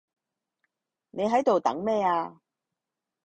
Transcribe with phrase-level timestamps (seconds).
[1.11, 2.41] 你喺度等咩呀